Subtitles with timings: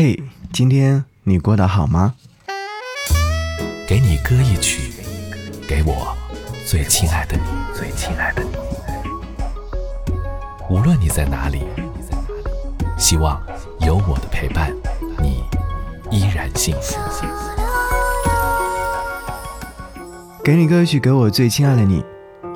[0.00, 0.22] 嘿，
[0.52, 2.14] 今天你过得好吗？
[3.84, 4.92] 给你歌一曲，
[5.66, 6.16] 给我
[6.64, 7.42] 最亲爱的你，
[7.74, 8.50] 最亲爱的你。
[10.70, 11.64] 无论你在哪里，
[12.96, 13.42] 希望
[13.80, 14.72] 有我的陪伴，
[15.20, 15.42] 你
[16.16, 16.96] 依然幸福。
[20.44, 22.04] 给你歌曲，给我最亲爱的你。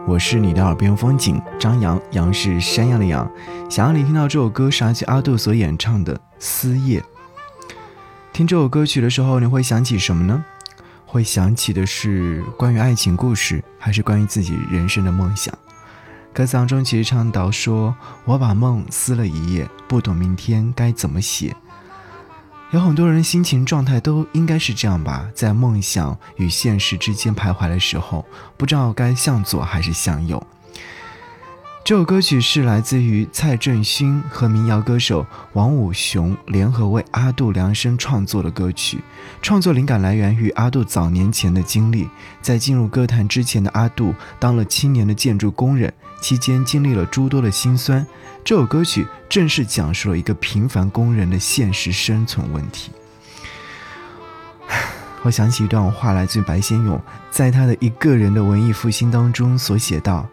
[0.07, 3.29] 我是你的耳边风景，张扬，杨是山羊的羊。
[3.69, 7.01] 想要你听到这首歌，是阿阿杜所演唱的《思夜》。
[8.33, 10.43] 听这首歌曲的时候，你会想起什么呢？
[11.05, 15.53] 会想起的是关于爱情故事，还是关于自己人生的梦想？
[16.33, 21.55] 歌词当中其实倡导说：“我把梦撕了一夜，不懂明天该怎么写。”
[22.73, 28.25] 有很多人心情状态都应该是这样吧，在梦想与现实之间徘徊的时候，
[28.57, 30.43] 不知道该向左还是向右。
[31.85, 39.01] 这首歌曲是来自于蔡振勋和民谣歌手王武雄联合为阿杜量身创作的歌曲。
[39.43, 42.09] 创作灵感来源于阿杜早年前的经历，
[42.41, 48.07] 在进入歌坛之前的阿杜当了七年的建筑工人，期间经历了诸多的辛酸。
[48.45, 52.93] 这首歌曲正是讲述了一个平凡工人的现实生存问题。
[55.23, 60.29] 我想起一段话，来自白先勇在他的一个人的文艺复兴当中所写道：“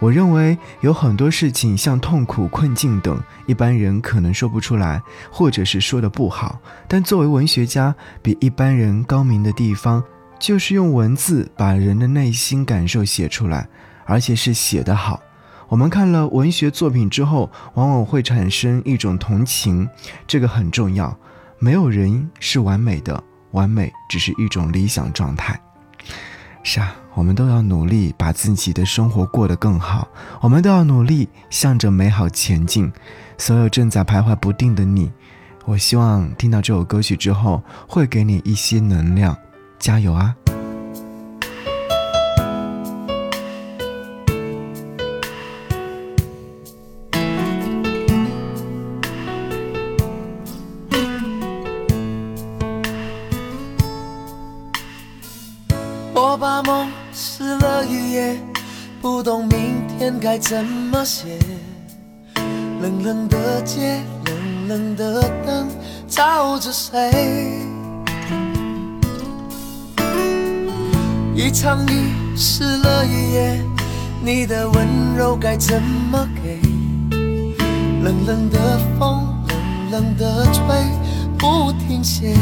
[0.00, 6.60] 我认为有很多事情，像痛苦、困境等，一般人可能说不出来，或者是说的不好。
[6.86, 10.04] 但作为文学家，比一般人高明的地方，
[10.38, 13.68] 就是用文字把人的内心感受写出来，
[14.04, 15.20] 而且是写得好。”
[15.68, 19.86] 我们看了文学作品之后，往往会产生一种同情，
[20.26, 21.14] 这个很重要。
[21.58, 25.60] 没有人是完美的，完美只是一种理想状态。
[26.62, 30.06] 是啊，我们都要努力把自己的生活过得更好，
[30.40, 32.92] 我们都要努力向着美好前进。
[33.36, 35.10] 所有正在徘徊不定的你，
[35.64, 39.36] 我希望听到这首歌曲之后，会给你一些能量，
[39.80, 40.32] 加油啊！
[56.20, 58.36] 我把梦撕了一页，
[59.00, 61.38] 不懂明天该怎么写。
[62.82, 65.68] 冷冷的街，冷冷的灯，
[66.08, 67.62] 照着谁？
[71.36, 73.62] 一场雨湿了一夜，
[74.20, 76.58] 你的温柔该怎么给？
[78.02, 78.58] 冷冷的
[78.98, 79.24] 风，
[79.92, 80.64] 冷冷的吹，
[81.38, 82.34] 不停歇。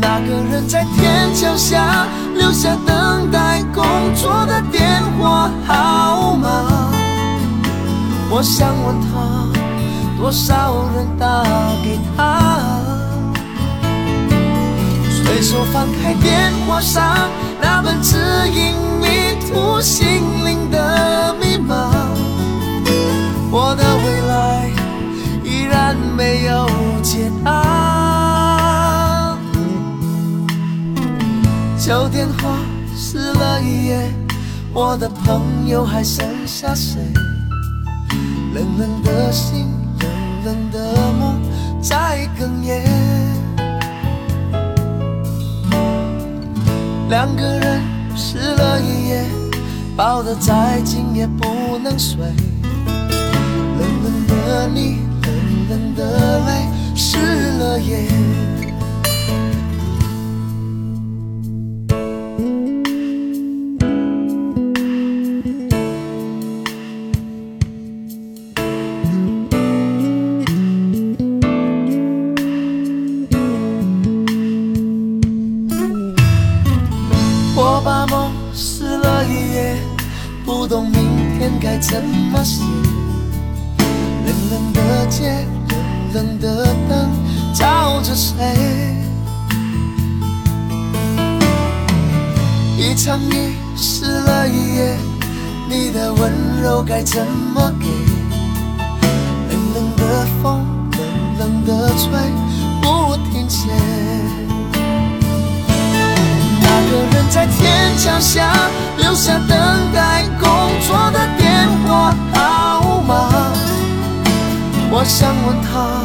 [0.00, 3.84] 那个人在天桥下留下等待工
[4.14, 6.48] 作的电话号码，
[8.30, 9.46] 我想问他，
[10.18, 11.44] 多少人打
[11.84, 12.50] 给他？
[15.22, 17.28] 随手翻开电话上
[17.60, 18.16] 那本指
[18.52, 20.59] 引迷途心灵
[34.72, 37.00] 我的朋友还剩下谁？
[38.54, 39.66] 冷冷的心，
[40.00, 40.10] 冷
[40.44, 41.40] 冷的梦
[41.82, 42.84] 在哽咽。
[47.08, 47.82] 两个人
[48.14, 49.24] 湿了一夜，
[49.96, 52.20] 抱得再紧也不能睡。
[52.22, 57.18] 冷冷的你，冷冷的泪，湿
[57.58, 58.08] 了夜。
[81.90, 82.62] 怎么写，
[84.24, 85.44] 冷冷的街，
[86.14, 87.10] 冷冷的灯，
[87.52, 88.36] 照着谁？
[92.78, 94.96] 一场雨湿了一夜，
[95.68, 96.32] 你的温
[96.62, 97.86] 柔该怎么给？
[99.50, 100.02] 冷冷的
[100.40, 101.00] 风，冷
[101.40, 102.08] 冷的吹，
[102.80, 103.68] 不停歇。
[106.62, 109.58] 那个人在天桥下留下等
[109.92, 110.09] 待
[115.00, 116.02] 我想问他，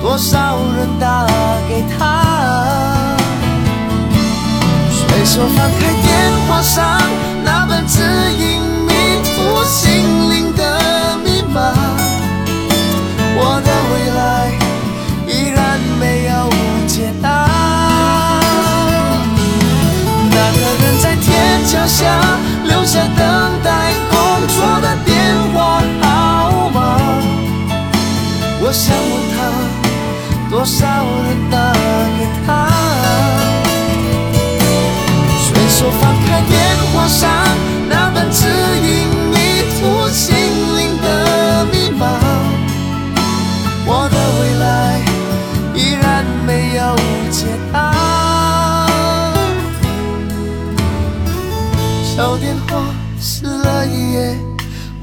[0.00, 1.26] 多少人打
[1.68, 2.22] 给他？
[4.92, 6.06] 随手翻开电
[6.46, 7.02] 话上
[7.42, 7.98] 那本指
[8.38, 8.62] 引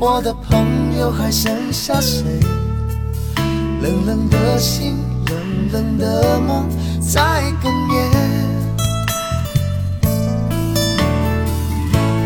[0.02, 2.40] 我的朋友还剩下谁？
[3.82, 4.98] 冷冷的心，
[5.28, 5.38] 冷
[5.74, 6.70] 冷的梦
[7.02, 8.10] 在哽咽。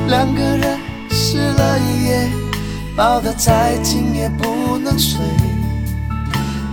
[0.08, 0.78] 两个人
[1.10, 2.30] 湿了一夜，
[2.96, 5.20] 抱得再紧也不能睡。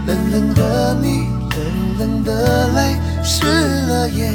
[0.07, 3.47] 冷冷的你，冷冷的泪，湿
[3.87, 4.35] 了眼。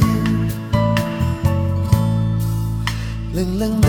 [3.34, 3.88] 冷冷的